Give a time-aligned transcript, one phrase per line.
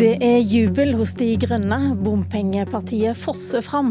[0.00, 1.76] Det er jubel hos De grønne.
[2.00, 3.90] Bompengepartiet fosser fram.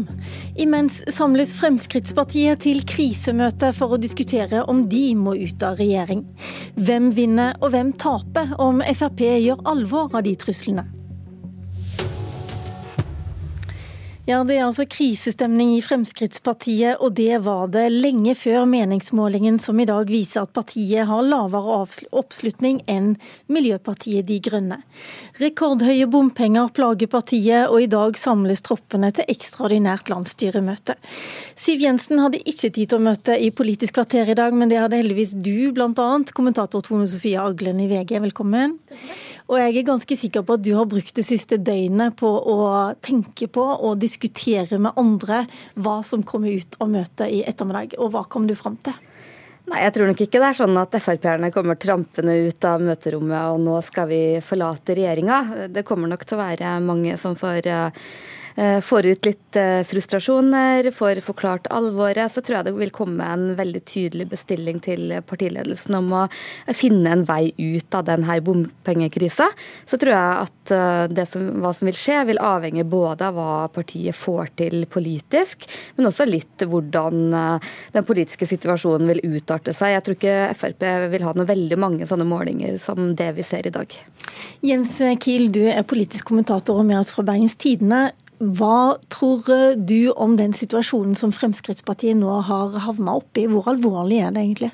[0.58, 6.26] Imens samles Fremskrittspartiet til krisemøte for å diskutere om de må ut av regjering.
[6.74, 10.88] Hvem vinner og hvem taper om Frp gjør alvor av de truslene?
[14.30, 19.80] Ja, Det er altså krisestemning i Fremskrittspartiet, og det var det lenge før meningsmålingen som
[19.82, 21.80] i dag viser at partiet har lavere
[22.14, 23.16] oppslutning enn
[23.50, 24.78] Miljøpartiet De Grønne.
[25.40, 30.94] Rekordhøye bompenger plager partiet, og i dag samles troppene til ekstraordinært landsstyremøte.
[31.58, 34.78] Siv Jensen hadde ikke tid til å møte i Politisk kvarter i dag, men det
[34.78, 36.08] hadde heldigvis du, bl.a.
[36.30, 38.14] kommentator Tone Sofie Aglen i VG.
[38.28, 38.78] Velkommen.
[39.50, 42.60] Og jeg er ganske sikker på at du har brukt det siste døgnet på å
[43.02, 44.19] tenke på og diskutere
[44.78, 47.96] med andre hva som kommer ut av møtet i ettermiddag.
[47.98, 48.94] Og hva kom du fram til?
[49.70, 53.52] Nei, jeg tror nok ikke det er sånn at Frp-erne kommer trampende ut av møterommet
[53.52, 55.68] og nå skal vi forlate regjeringa.
[55.70, 57.92] Det kommer nok til å være mange som får Eh,
[58.84, 63.54] får ut litt eh, frustrasjoner, får forklart alvoret, så tror jeg det vil komme en
[63.56, 66.22] veldig tydelig bestilling til partiledelsen om å
[66.76, 69.48] finne en vei ut av denne bompengekrisa.
[69.88, 73.38] Så tror jeg at eh, det som, hva som vil skje, vil avhenge både av
[73.38, 75.64] hva partiet får til politisk,
[75.96, 77.32] men også litt hvordan
[77.94, 79.94] den politiske situasjonen vil utarte seg.
[79.94, 83.66] Jeg tror ikke Frp vil ha noe veldig mange sånne målinger som det vi ser
[83.68, 83.94] i dag.
[84.66, 88.10] Jens Kiel, du er politisk kommentator og med oss fra Bergens Tidende.
[88.40, 89.44] Hva tror
[89.76, 93.44] du om den situasjonen som Fremskrittspartiet nå har havna oppi?
[93.50, 94.70] Hvor alvorlig er det egentlig?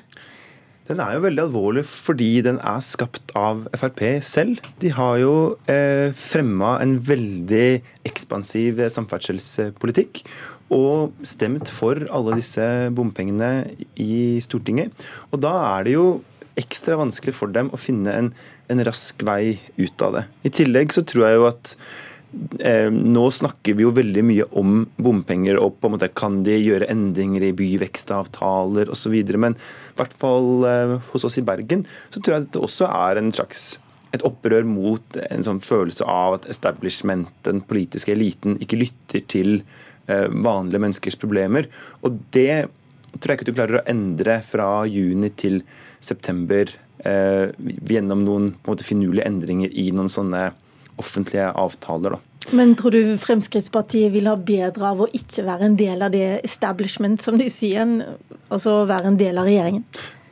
[0.87, 4.63] Den er jo veldig alvorlig fordi den er skapt av Frp selv.
[4.79, 5.33] De har jo
[5.67, 10.23] eh, fremma en veldig ekspansiv samferdselspolitikk
[10.71, 12.63] og stemt for alle disse
[12.95, 13.67] bompengene
[13.99, 14.95] i Stortinget.
[15.35, 16.09] Og da er det jo
[16.57, 18.35] ekstra vanskelig for dem å finne en,
[18.71, 20.29] en rask vei ut av det.
[20.47, 22.16] I tillegg så tror jeg jo at Eh,
[22.91, 26.89] nå snakker vi jo veldig mye om bompenger og på en måte kan de gjøre
[26.91, 29.15] endringer i byvekstavtaler osv.
[29.39, 33.21] Men i hvert fall eh, hos oss i Bergen så tror jeg dette også er
[33.21, 33.77] en slags
[34.15, 39.61] et opprør mot en sånn følelse av at establishment, den politiske eliten, ikke lytter til
[40.07, 41.67] eh, vanlige menneskers problemer.
[42.03, 42.67] Og det
[43.17, 45.61] tror jeg ikke du klarer å endre fra juni til
[46.03, 46.75] september
[47.07, 50.47] gjennom noen en måte finurlige endringer i noen sånne
[51.01, 52.17] offentlige avtaler.
[52.17, 52.51] Da.
[52.57, 56.39] Men tror du Fremskrittspartiet vil ha bedre av å ikke være en del av det
[56.47, 57.89] establishment, som du sier,
[58.47, 59.83] altså være en del av regjeringen?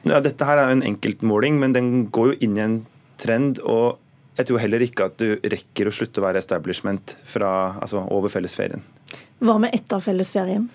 [0.05, 2.79] Ja, dette her er en enkeltmåling, men den går jo inn i en
[3.21, 3.59] trend.
[3.59, 4.01] og
[4.35, 8.31] jeg tror heller ikke at du rekker å slutte å være establishment fra, altså over
[8.31, 8.83] fellesferien.
[9.39, 10.67] Hva med etter fellesferien?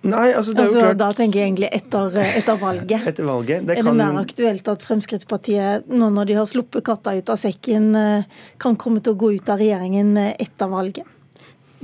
[0.00, 1.00] Nei, altså det er altså, jo klart...
[1.00, 3.04] Da tenker jeg egentlig etter, etter valget.
[3.10, 3.66] etter valget.
[3.68, 7.36] Det er det mer aktuelt at Fremskrittspartiet, nå når de har sluppet katta ut av
[7.40, 11.04] sekken, eh, kan komme til å gå ut av regjeringen eh, etter valget?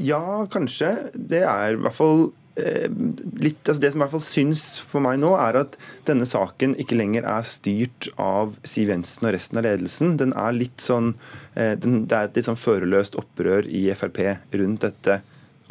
[0.00, 0.94] Ja, kanskje.
[1.12, 2.26] Det er i hvert fall
[2.56, 2.88] eh,
[3.36, 5.76] litt, altså Det som i hvert fall syns for meg nå, er at
[6.08, 10.16] denne saken ikke lenger er styrt av Siv Jensen og resten av ledelsen.
[10.24, 11.18] Den er litt sånn,
[11.52, 14.22] den, Det er et litt sånn førerløst opprør i Frp
[14.56, 15.24] rundt dette,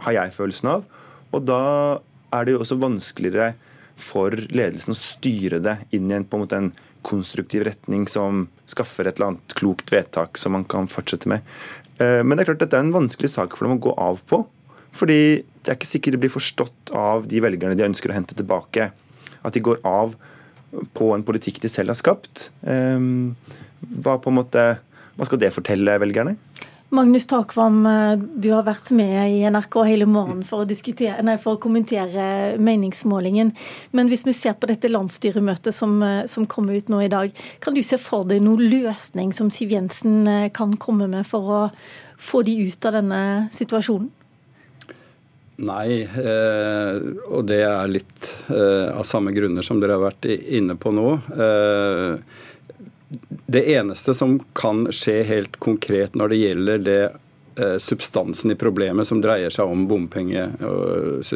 [0.05, 0.91] har jeg følelsen av.
[1.33, 1.63] Og da
[2.33, 3.53] er det jo også vanskeligere
[3.95, 6.71] for ledelsen å styre det inn i en, på en, måte en
[7.05, 11.45] konstruktiv retning som skaffer et eller annet klokt vedtak som man kan fortsette med.
[12.01, 14.21] Eh, men det er klart dette er en vanskelig sak for dem å gå av
[14.29, 14.43] på.
[14.95, 15.19] Fordi
[15.63, 18.89] det er ikke sikkert det blir forstått av de velgerne de ønsker å hente tilbake.
[19.45, 20.15] At de går av
[20.95, 22.49] på en politikk de selv har skapt.
[22.67, 22.99] Eh,
[24.03, 24.67] hva, måte,
[25.15, 26.35] hva skal det fortelle velgerne?
[26.95, 31.57] Magnus Takvam, eh, du har vært med i NRK hele morgenen for å, nei, for
[31.57, 33.51] å, kommentere meningsmålingen.
[33.91, 37.31] Men hvis vi ser på dette landsstyremøtet som, eh, som kommer ut nå i dag,
[37.59, 41.41] kan du se for deg noen løsning som Siv Jensen eh, kan komme med for
[41.41, 41.61] å
[42.17, 44.09] få de ut av denne situasjonen?
[45.55, 46.03] Nei,
[47.31, 51.13] og det er litt av samme grunner som dere har vært inne på nå.
[51.31, 52.19] Eh,
[53.45, 59.07] det eneste som kan skje helt konkret når det gjelder det eh, substansen i problemet
[59.07, 61.27] som dreier seg om bompenge, og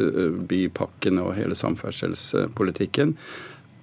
[0.50, 3.14] bypakken og hele samferdselspolitikken,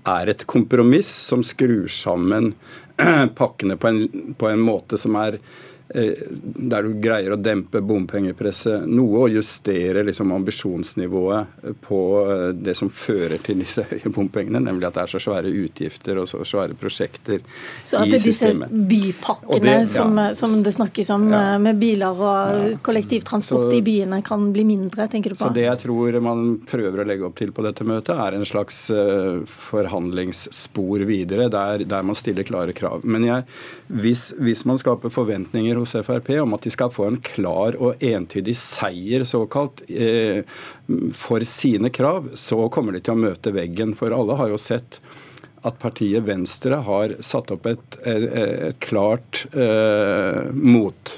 [0.07, 2.53] er et kompromiss som skrur sammen
[3.41, 8.83] pakkene på en, på en måte som er Eh, der du greier å dempe bompengepresset
[8.91, 14.89] noe og justere liksom ambisjonsnivået på eh, det som fører til disse høye bompengene, nemlig
[14.89, 17.87] at det er så svære utgifter og så svære prosjekter i systemet.
[17.87, 18.51] Så at disse
[18.91, 19.85] bypakkene det, ja.
[19.93, 21.43] som, som, det snakkes om ja.
[21.53, 25.45] Eh, med biler og kollektivtransport så, i byene kan bli mindre, tenker du på?
[25.45, 28.47] Så Det jeg tror man prøver å legge opp til på dette møtet, er en
[28.47, 28.87] slags
[29.67, 33.05] forhandlingsspor videre, der, der man stiller klare krav.
[33.07, 33.47] Men jeg,
[33.87, 38.03] hvis, hvis man skaper forventninger hos Frp om at de skal få en klar og
[38.03, 40.43] entydig seier, såkalt, eh,
[41.15, 43.95] for sine krav, så kommer de til å møte veggen.
[43.95, 44.99] For alle har jo sett
[45.67, 51.15] at partiet Venstre har satt opp et, et, et klart eh, mot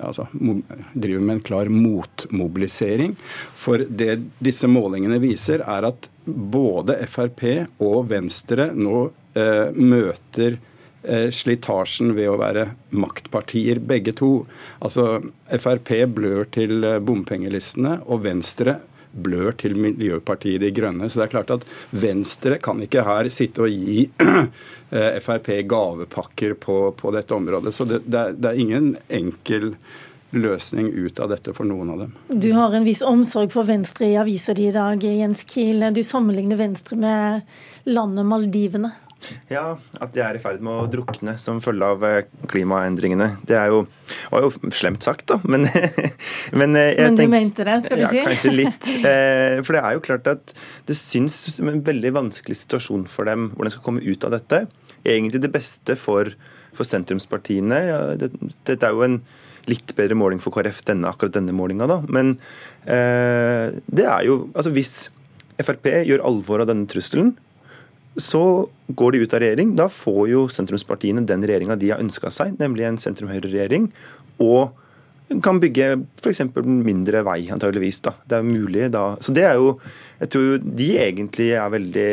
[0.00, 0.26] altså,
[0.92, 3.14] driver med en klar motmobilisering.
[3.54, 7.46] For det disse målingene viser, er at både Frp
[7.82, 9.06] og Venstre nå
[9.38, 10.58] eh, møter
[11.32, 14.30] slitasjen ved å være maktpartier, begge to.
[14.84, 18.78] Altså Frp blør til eh, bompengelistene, og Venstre
[19.10, 21.08] blør til Miljøpartiet De Grønne.
[21.10, 26.54] Så det er klart at Venstre kan ikke her sitte og gi eh, Frp gavepakker
[26.60, 27.74] på, på dette området.
[27.74, 29.74] Så det, det, er, det er ingen enkel
[30.30, 32.12] løsning ut av dette for noen av dem.
[32.28, 35.82] Du har en viss omsorg for Venstre i avisa di i dag, Jens Kiel.
[35.94, 37.40] Du sammenligner Venstre med
[37.90, 38.92] landet Maldivene.
[39.50, 39.64] Ja,
[40.00, 43.28] at de er i ferd med å drukne som følge av eh, klimaendringene.
[43.46, 43.82] Det er jo,
[44.32, 45.38] var jo slemt sagt, da.
[45.44, 45.66] Men,
[46.60, 48.24] men, jeg men du tenk, mente det, skal du ja, si?
[48.28, 48.90] Kanskje litt.
[49.10, 50.52] Eh, for det er jo klart at
[50.86, 54.34] det syns som en veldig vanskelig situasjon for dem hvordan de skal komme ut av
[54.34, 54.60] dette.
[55.08, 56.30] Egentlig det beste for,
[56.76, 57.78] for sentrumspartiene.
[57.88, 59.20] Ja, dette det er jo en
[59.70, 62.00] litt bedre måling for KrF, denne, akkurat denne målinga, da.
[62.12, 62.36] Men
[62.84, 64.94] eh, det er jo Altså hvis
[65.60, 67.34] Frp gjør alvor av denne trusselen,
[68.18, 69.74] så går de ut av regjering.
[69.78, 73.90] Da får jo sentrumspartiene den regjeringa de har ønska seg, nemlig en sentrum-høyre-regjering.
[74.42, 74.72] Og
[75.44, 76.42] kan bygge f.eks.
[76.66, 78.00] mindre vei, antageligvis.
[78.02, 78.14] da.
[78.26, 79.04] Det er mulig da.
[79.22, 79.78] Så det er jo
[80.20, 82.10] Jeg tror de egentlig er veldig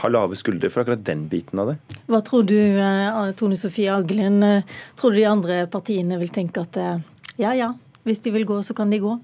[0.00, 1.96] har lave skuldre for akkurat den biten av det.
[2.06, 4.62] Hva tror du, eh, Tone Sofie Aglen, eh,
[4.94, 7.00] tror du de andre partiene vil tenke at eh,
[7.42, 7.72] ja ja,
[8.04, 9.18] hvis de vil gå, så kan de gå?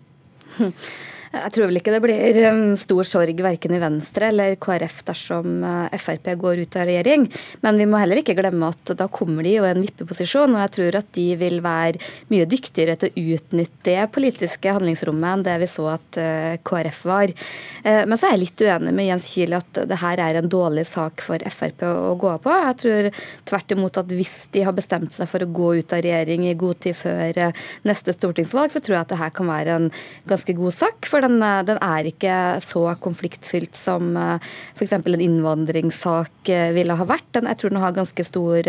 [1.31, 5.61] Jeg tror vel ikke det blir um, stor sorg verken i Venstre eller KrF dersom
[5.63, 7.29] uh, Frp går ut av regjering.
[7.63, 10.57] Men vi må heller ikke glemme at da kommer de jo i en vippeposisjon.
[10.57, 12.03] Og jeg tror at de vil være
[12.35, 16.99] mye dyktigere til å utnytte det politiske handlingsrommet enn det vi så at uh, KrF
[17.07, 17.35] var.
[17.81, 20.85] Men så er jeg litt uenig med Jens Kiel at det her er en dårlig
[20.91, 22.57] sak for Frp å gå på.
[22.67, 23.09] Jeg tror
[23.49, 26.57] tvert imot at hvis de har bestemt seg for å gå ut av regjering i
[26.59, 27.41] god tid før
[27.89, 29.89] neste stortingsvalg, så tror jeg at det her kan være en
[30.29, 31.09] ganske god sak.
[31.09, 32.35] for for den, eh, den er ikke
[32.65, 34.95] så konfliktfylt som eh, f.eks.
[34.97, 37.29] en innvandringssak eh, ville ha vært.
[37.37, 38.69] Den, jeg tror den har ganske stor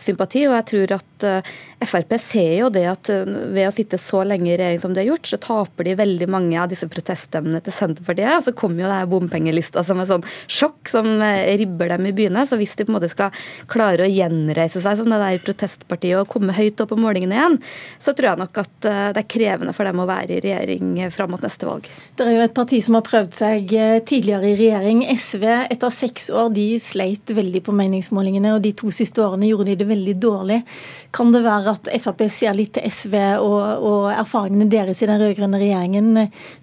[0.00, 1.26] sympati, og jeg tror at
[1.84, 5.10] Frp ser jo det at ved å sitte så lenge i regjering som de har
[5.10, 8.32] gjort, så taper de veldig mange av disse proteststemmene til Senterpartiet.
[8.38, 11.08] Og så kommer jo det her bompengelista som et sånn sjokk som
[11.60, 12.44] ribber dem i byene.
[12.48, 13.36] Så hvis de på en måte skal
[13.70, 17.58] klare å gjenreise seg som det der protestpartiet og komme høyt opp på målingene igjen,
[18.00, 21.36] så tror jeg nok at det er krevende for dem å være i regjering fram
[21.36, 21.89] mot neste valg.
[22.20, 24.98] Det er jo et parti som har prøvd seg eh, tidligere i regjering.
[25.16, 29.70] SV etter seks år de sleit veldig på meningsmålingene, og de to siste årene gjorde
[29.70, 30.58] de det veldig dårlig.
[31.16, 35.22] Kan det være at Frp ser litt til SV og, og erfaringene deres i den
[35.22, 36.12] rød-grønne regjeringen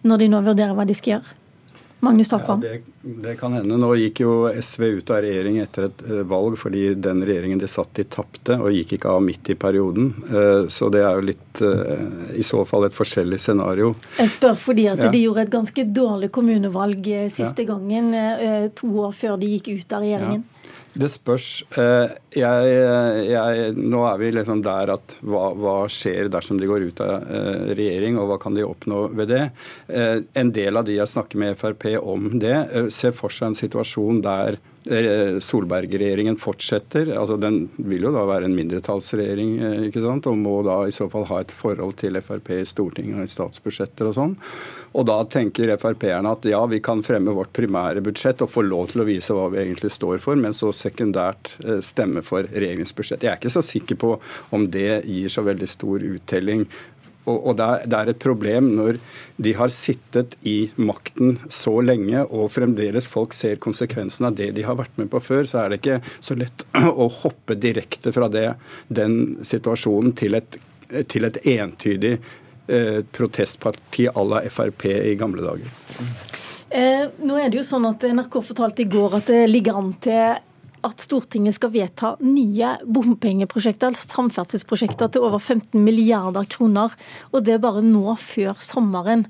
[0.05, 1.37] når de nå vurderer hva de skal gjøre?
[1.99, 2.63] Magnus Takvam?
[2.63, 3.77] Ja, det, det, kan hende.
[3.77, 7.69] Nå gikk jo SV ut av regjering etter et eh, valg fordi den regjeringen de
[7.71, 10.11] satt i, tapte, og gikk ikke av midt i perioden.
[10.29, 13.95] Eh, så det er jo litt eh, i så fall et forskjellig scenario.
[14.19, 15.09] Jeg spør fordi at ja.
[15.13, 17.71] de gjorde et ganske dårlig kommunevalg siste ja.
[17.73, 18.13] gangen,
[18.77, 20.45] to år før de gikk ut av regjeringen.
[20.97, 21.47] Det spørs.
[21.77, 22.69] Eh, jeg,
[23.29, 27.27] jeg, nå er vi liksom der at hva, hva, skjer dersom de går ut av
[27.27, 29.43] eh, regjering, og hva kan de oppnå ved det?
[29.93, 32.55] Eh, en del av de jeg snakker med Frp om det,
[32.93, 37.09] ser for seg en situasjon der Solberg-regjeringen fortsetter.
[37.17, 40.95] altså Den vil jo da være en mindretallsregjering eh, ikke sant, og må da i
[40.95, 44.35] så fall ha et forhold til Frp i Stortinget og i statsbudsjetter og sånn.
[44.97, 48.91] Og da tenker Frp-erne at ja, vi kan fremme vårt primære budsjett og få lov
[48.93, 52.95] til å vise hva vi egentlig står for, men så sekundært eh, stemme for regjeringens
[52.97, 53.25] budsjett.
[53.25, 54.15] Jeg er ikke så sikker på
[54.55, 56.67] om det gir så veldig stor uttelling
[57.27, 58.99] og, det, er, det er et problem når
[59.43, 64.65] de har sittet i makten så lenge, og fremdeles folk ser konsekvensen av det de
[64.67, 66.65] har vært med på før, så er det ikke så lett
[67.03, 68.49] å hoppe direkte fra det,
[68.87, 70.59] den situasjonen til et,
[71.11, 75.71] til et entydig eh, protestparti à la Frp i gamle dager.
[76.69, 79.93] Eh, nå er det jo sånn at NRK fortalte i går at det ligger an
[80.03, 80.35] til
[80.85, 86.93] at Stortinget skal vedta nye bompengeprosjekter, samferdselsprosjekter til over 15 milliarder kroner.
[87.33, 89.25] Og det bare nå før sommeren.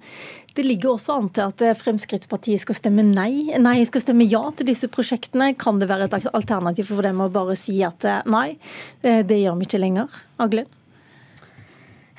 [0.58, 4.72] Det ligger også an til at Fremskrittspartiet skal stemme nei, nei, skal stemme ja til
[4.72, 5.52] disse prosjektene.
[5.60, 8.50] Kan det være et alternativ for dem å bare si at nei,
[9.04, 10.20] det gjør vi ikke lenger?
[10.42, 10.77] Aglen?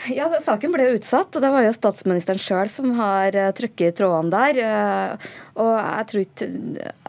[0.07, 3.95] Ja, Saken ble utsatt, og det var jo statsministeren sjøl som har uh, trykket i
[3.99, 4.59] trådene der.
[4.62, 6.47] Uh, og jeg tror ikke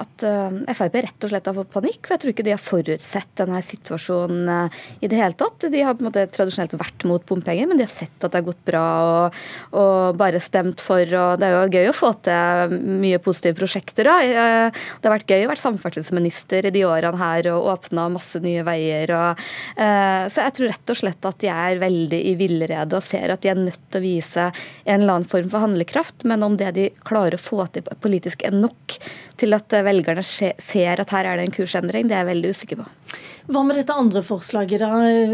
[0.02, 2.64] at uh, Frp rett og slett har fått panikk, for jeg tror ikke de har
[2.64, 4.72] forutsett denne situasjonen
[5.06, 5.68] i det hele tatt.
[5.70, 8.42] De har på en måte tradisjonelt vært mot bompenger, men de har sett at det
[8.42, 9.38] har gått bra og,
[9.78, 11.06] og bare stemt for.
[11.06, 14.10] og Det er jo gøy å få til mye positive prosjekter.
[14.10, 14.18] Da.
[14.98, 18.66] Det har vært gøy å være samferdselsminister i de årene her og åpna masse nye
[18.66, 19.14] veier.
[19.14, 23.04] Og, så jeg tror rett og slett at de er veldig i villrede allerede og
[23.04, 24.46] ser at de er nødt til å vise
[24.86, 26.26] en eller annen form for handlekraft.
[26.26, 28.98] Men om det de klarer å få til politisk er nok
[29.40, 32.82] til at velgerne ser at her er det en kursendring, det er jeg veldig usikker
[32.82, 32.88] på.
[33.50, 34.90] Hva med dette andre forslaget da,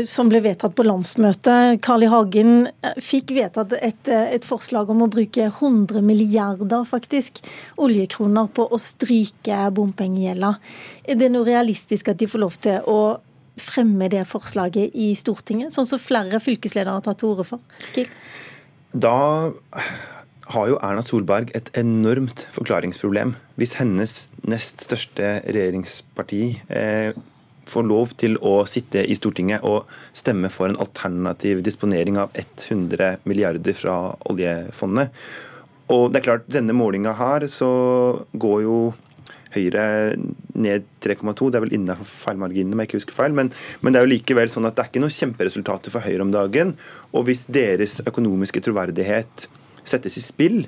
[0.07, 1.81] som ble vedtatt på landsmøtet?
[1.83, 2.07] Carl I.
[2.13, 7.41] Hagen eh, fikk vedtatt et, eh, et, forslag om å bruke 100 milliarder faktisk,
[7.75, 10.53] oljekroner på å stryke bompengegjelda.
[11.03, 12.99] Er det noe realistisk at de får lov til å
[13.61, 17.63] fremme det forslaget i Stortinget, sånn som flere fylkesledere har tatt til orde for?
[17.95, 18.09] Kiel?
[18.95, 19.15] Da
[20.53, 23.33] har jo Erna Solberg et enormt forklaringsproblem.
[23.59, 27.17] Hvis hennes nest største regjeringsparti eh,
[27.69, 33.25] får lov til å sitte i Stortinget og stemme for en alternativ disponering av 100
[33.25, 33.97] milliarder fra
[34.29, 35.13] oljefondet.
[35.93, 37.71] Og det er klart, denne målinga her så
[38.33, 38.77] går jo
[39.55, 39.85] Høyre
[40.55, 41.49] ned 3,2.
[41.49, 43.35] Det er vel innenfor feilmarginen, om jeg ikke husker feil.
[43.37, 46.25] Men, men, det er jo likevel sånn at det er ikke noen kjemperesultater for Høyre
[46.25, 46.73] om dagen.
[47.15, 49.47] Og hvis deres økonomiske troverdighet
[49.85, 50.63] settes i spill,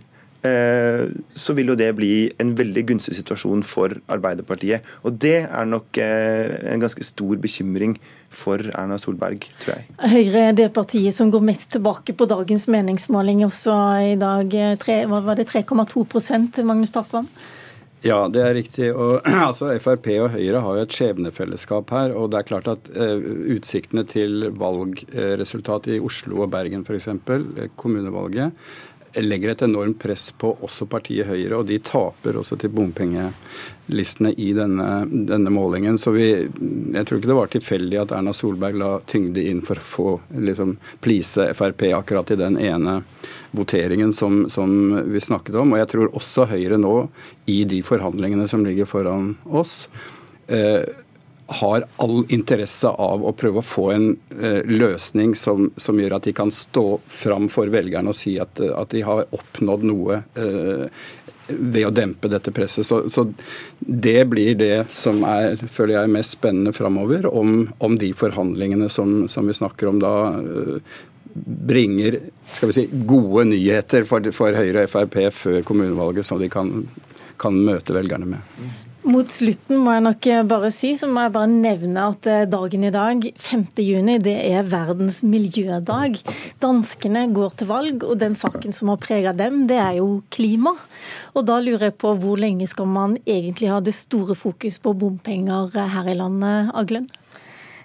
[0.45, 4.85] eh, så vil jo det bli en veldig gunstig situasjon for Arbeiderpartiet.
[5.07, 7.97] Og det er nok eh, en ganske stor bekymring
[8.29, 9.89] for Erna Solberg, tror jeg.
[10.13, 13.77] Høyre er det partiet som går mest tilbake på dagens meningsmåling også
[14.13, 14.57] i dag.
[14.83, 17.29] 3, var det 3,2% Magnus Takvam?
[18.05, 18.89] Ja, det er riktig.
[18.93, 22.13] Og, altså, Frp og Høyre har jo et skjebnefellesskap her.
[22.13, 27.69] og det er klart at uh, Utsiktene til valgresultat i Oslo og Bergen f.eks., eh,
[27.75, 28.53] kommunevalget,
[29.23, 34.51] legger et enormt press på også partiet Høyre, og de taper også til bompengelistene i
[34.57, 35.97] denne, denne målingen.
[36.01, 39.79] Så vi, jeg tror ikke det var tilfeldig at Erna Solberg la tyngde inn for
[39.79, 40.07] å få
[40.49, 42.99] liksom, please Frp akkurat i den ene
[43.57, 45.73] voteringen som, som, vi snakket om.
[45.73, 46.95] Og jeg tror også Høyre nå,
[47.49, 49.85] i de forhandlingene som ligger foran oss,
[50.51, 50.83] eh,
[51.47, 56.27] har all interesse av å prøve å få en eh, løsning som, som, gjør at
[56.27, 60.87] de kan stå fram for velgerne og si at, at de har oppnådd noe eh,
[61.47, 62.83] ved å dempe dette presset.
[62.87, 63.23] Så, så,
[63.79, 69.21] det blir det som er, føler jeg, mest spennende framover, om, om, de forhandlingene som,
[69.31, 70.97] som, vi snakker om da, eh,
[71.71, 72.19] bringer
[72.57, 76.73] skal vi si, gode nyheter for, for Høyre og Frp før kommunevalget, som de kan,
[77.39, 78.83] kan møte velgerne med.
[79.07, 82.81] Mot slutten må jeg nok bare si, så må jeg bare nevne at eh, dagen
[82.83, 83.61] i dag, 5.
[83.79, 86.17] juni, det er verdens miljødag.
[86.59, 90.73] Danskene går til valg, og den saken som har prega dem, det er jo klima.
[91.39, 94.91] Og da lurer jeg på hvor lenge skal man egentlig ha det store fokus på
[94.99, 97.07] bompenger her i landet, Aglen?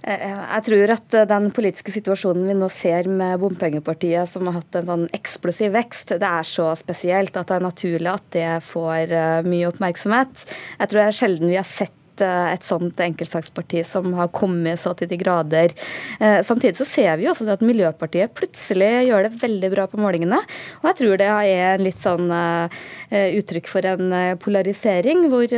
[0.02, 4.58] Eh, jeg tror at eh, den politiske situasjonen vi nå ser med bompengepartiet, som har
[4.58, 8.50] hatt en sånn eksplosiv vekst, det er så spesielt at det er naturlig at det
[8.66, 10.46] får eh, mye oppmerksomhet.
[10.80, 14.80] Jeg tror det er sjelden vi har sett Eh, et sånt enkeltsaksparti som har kommet
[14.80, 15.72] så til de grader.
[16.20, 20.00] Eh, samtidig så ser vi jo også at Miljøpartiet plutselig gjør det veldig bra på
[20.00, 20.40] målingene.
[20.82, 25.48] Og jeg tror det er litt sånn eh, uttrykk for en polarisering, hvor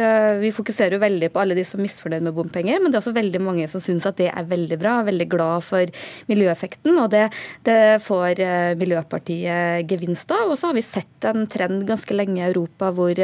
[0.41, 3.15] vi fokuserer veldig på alle de som er misfornøyd med bompenger, men det er også
[3.17, 6.97] veldig mange som syns at det er veldig bra, veldig glad for miljøeffekten.
[7.01, 7.29] Og det,
[7.67, 8.43] det får
[8.79, 10.51] Miljøpartiet gevinst av.
[10.51, 13.19] Og så har vi sett en trend ganske lenge i Europa hvor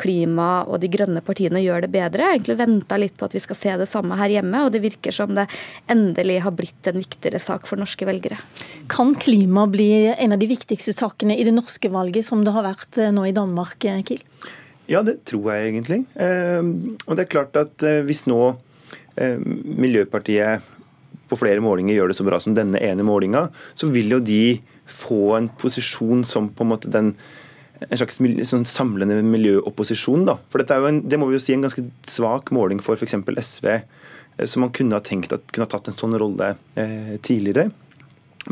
[0.00, 2.32] klima og de grønne partiene gjør det bedre.
[2.34, 5.12] egentlig venta litt på at vi skal se det samme her hjemme, og det virker
[5.12, 5.46] som det
[5.88, 8.38] endelig har blitt en viktigere sak for norske velgere.
[8.88, 12.64] Kan klima bli en av de viktigste sakene i det norske valget, som det har
[12.64, 14.24] vært eh, nå i Danmark, eh, Kiel?
[14.90, 16.04] Ja, det tror jeg egentlig.
[16.16, 16.62] Eh,
[17.06, 18.56] og det er klart at hvis nå
[19.20, 20.62] Miljøpartiet
[21.28, 24.60] på flere målinger gjør det så bra som denne ene målinga, så vil jo de
[24.88, 27.12] få en posisjon som på en måte den
[27.88, 28.20] en slags
[28.50, 30.26] sånn samlende miljøopposisjon.
[30.28, 30.36] Da.
[30.52, 32.98] For dette er jo en, det må vi jo si en ganske svak måling for
[33.00, 33.16] f.eks.
[33.16, 37.16] SV, eh, som man kunne ha tenkt at kunne ha tatt en sånn rolle eh,
[37.24, 37.70] tidligere.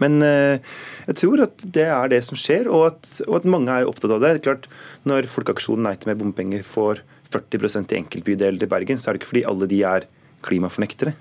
[0.01, 0.65] Men eh,
[1.09, 4.13] jeg tror at det er det som skjer, og at, og at mange er opptatt
[4.17, 4.35] av det.
[4.35, 4.69] det er Klart,
[5.09, 9.23] Når Folkeaksjonen Nei til mer bompenger får 40% i enkeltbydeler i Bergen, så er det
[9.23, 10.09] ikke fordi alle de er
[10.47, 11.17] klimafornektere.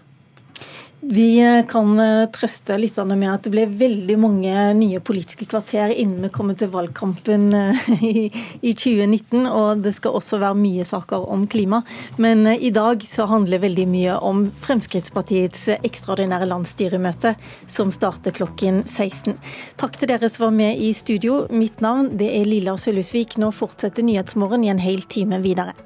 [1.00, 5.92] Vi eh, kan eh, trøste lytterne med at det ble veldig mange nye politiske kvarter
[5.94, 7.92] innen vi kommer til valgkampen eh,
[8.66, 9.46] i, 2019.
[9.46, 11.84] Og det skal også være mye saker om klima.
[12.18, 17.36] Men i dag så handler veldig mye om Fremskrittspartiets ekstraordinære landsstyremøte,
[17.70, 19.38] som starter klokken 16.
[19.78, 21.44] Takk til dere som var med i studio.
[21.54, 23.38] Mitt navn det er Lilla Sølhusvik.
[23.38, 25.78] Nå fortsetter Nyhetsmorgen i en hel time videre.